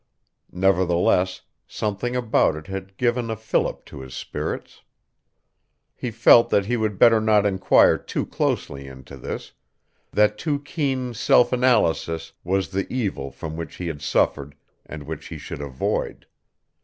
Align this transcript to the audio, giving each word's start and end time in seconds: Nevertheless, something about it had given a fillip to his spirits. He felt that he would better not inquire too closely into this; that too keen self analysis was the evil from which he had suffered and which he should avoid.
Nevertheless, 0.51 1.41
something 1.67 2.15
about 2.15 2.55
it 2.55 2.65
had 2.65 2.97
given 2.97 3.29
a 3.29 3.35
fillip 3.35 3.85
to 3.85 3.99
his 3.99 4.15
spirits. 4.15 4.81
He 5.93 6.09
felt 6.09 6.49
that 6.49 6.65
he 6.65 6.75
would 6.75 6.97
better 6.97 7.21
not 7.21 7.45
inquire 7.45 7.99
too 7.99 8.25
closely 8.25 8.87
into 8.87 9.15
this; 9.15 9.51
that 10.11 10.39
too 10.39 10.57
keen 10.61 11.13
self 11.13 11.53
analysis 11.53 12.31
was 12.43 12.69
the 12.69 12.91
evil 12.91 13.29
from 13.29 13.55
which 13.55 13.75
he 13.75 13.85
had 13.85 14.01
suffered 14.01 14.55
and 14.87 15.03
which 15.03 15.27
he 15.27 15.37
should 15.37 15.61
avoid. 15.61 16.25